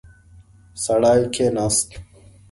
[0.83, 1.89] سړی کېناست.